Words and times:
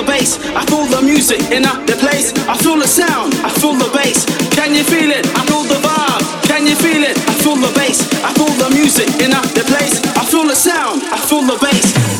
the 0.00 0.06
bass, 0.06 0.38
I 0.54 0.64
feel 0.66 0.86
the 0.86 1.02
music 1.02 1.40
in 1.50 1.62
the 1.62 1.96
place. 1.98 2.32
I 2.48 2.56
feel 2.56 2.78
the 2.78 2.86
sound, 2.86 3.34
I 3.44 3.50
feel 3.50 3.74
the 3.74 3.90
bass. 3.92 4.24
Can 4.54 4.74
you 4.74 4.84
feel 4.84 5.10
it? 5.10 5.26
I 5.36 5.44
feel 5.46 5.64
the 5.64 5.80
vibe. 5.80 6.46
Can 6.46 6.66
you 6.66 6.76
feel 6.76 7.02
it? 7.02 7.16
I 7.28 7.34
feel 7.42 7.56
the 7.56 7.72
bass. 7.74 8.00
I 8.24 8.32
feel 8.34 8.52
the 8.56 8.70
music 8.74 9.08
in 9.20 9.30
the 9.30 9.64
place. 9.66 10.00
I 10.16 10.24
feel 10.24 10.46
the 10.46 10.54
sound, 10.54 11.02
I 11.04 11.18
feel 11.18 11.42
the 11.42 11.58
bass. 11.60 12.19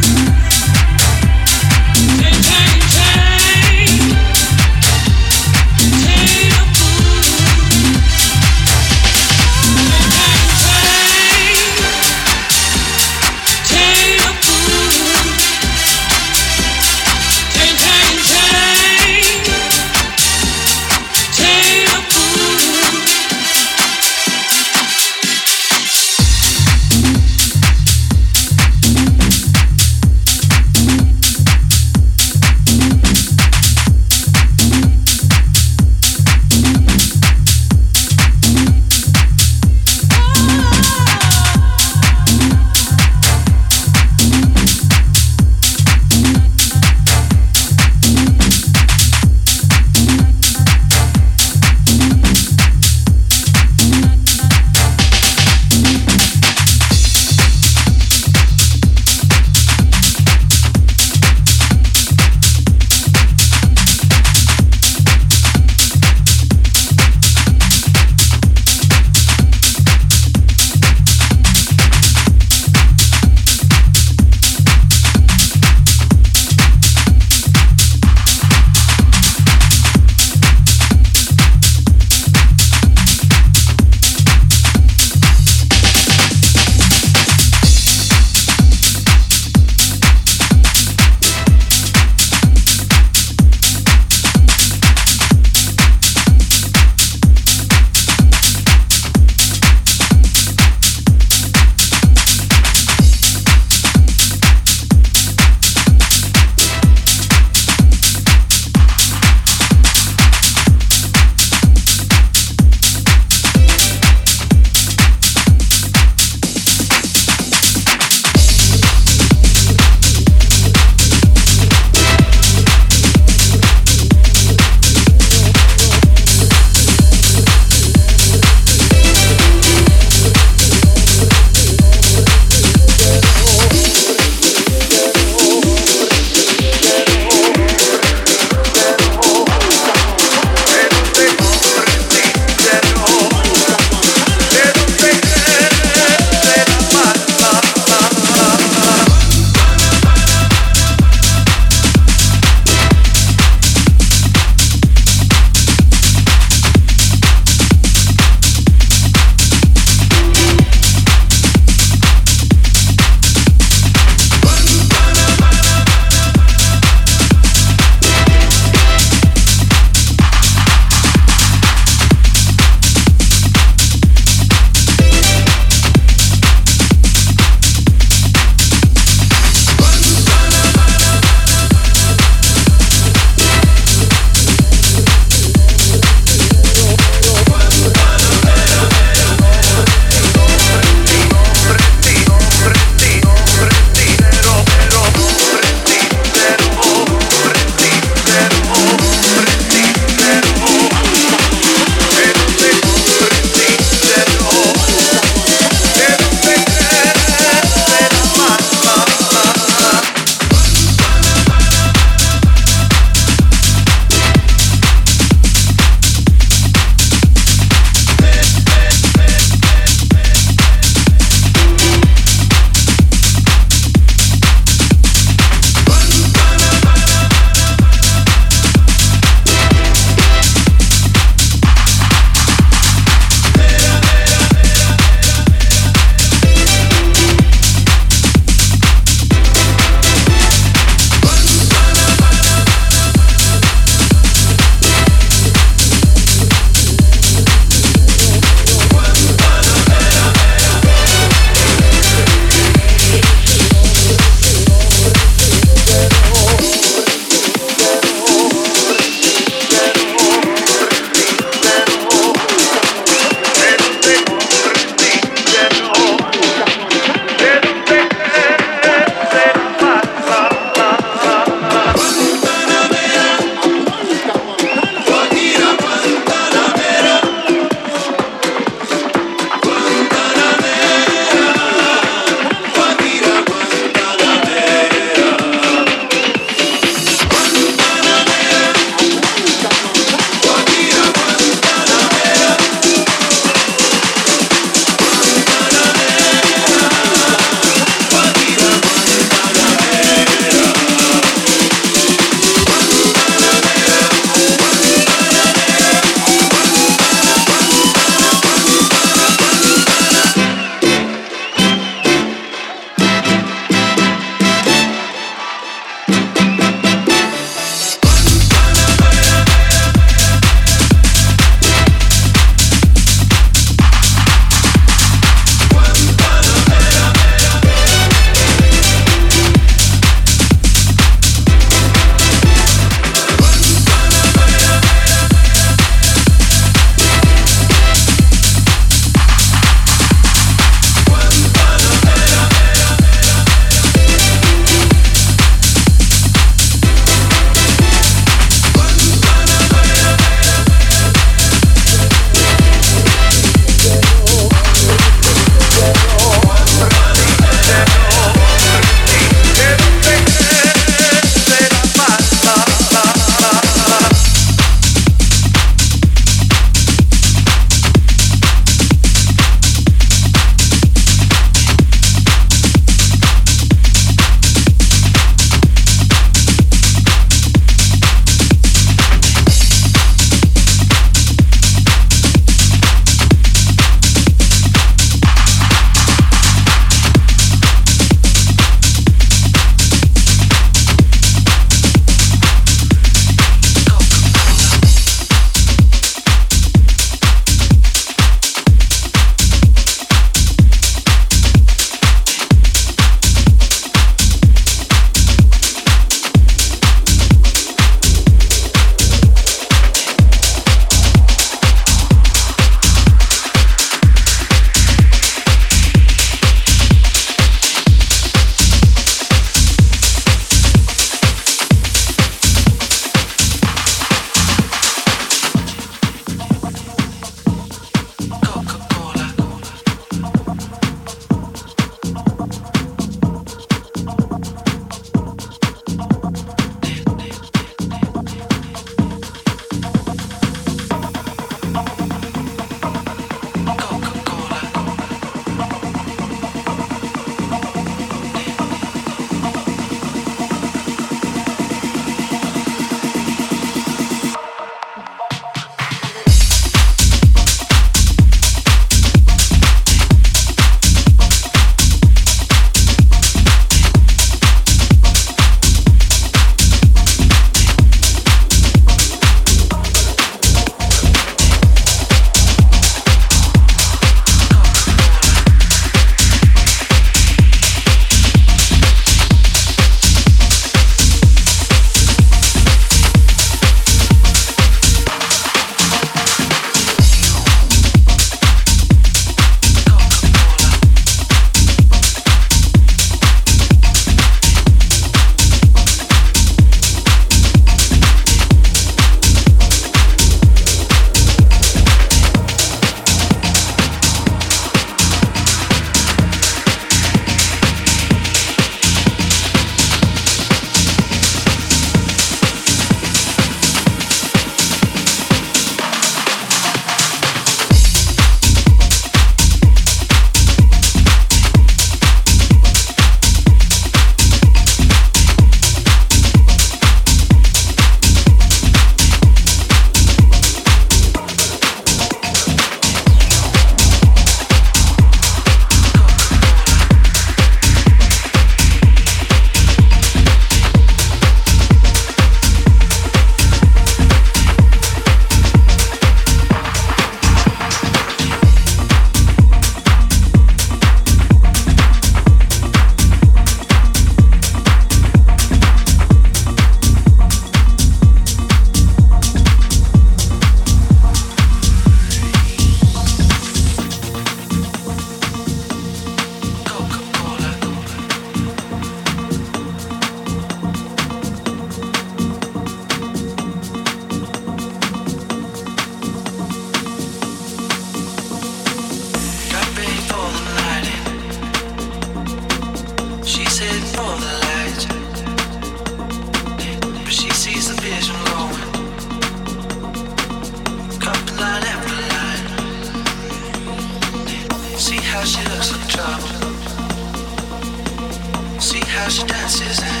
she 599.11 599.25
dances. 599.25 600.00